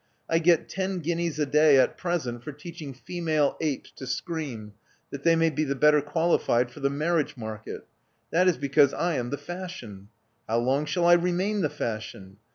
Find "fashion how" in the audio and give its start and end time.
9.37-10.57